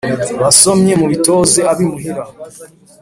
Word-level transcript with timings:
Basomyi 0.41 0.93
mubitoze 0.99 1.59
ab’imuhira 1.71 2.23